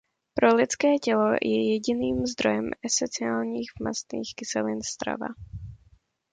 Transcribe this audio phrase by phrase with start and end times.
[0.33, 5.25] Pro lidské tělo je jediným zdrojem esenciálních mastných kyselin strava.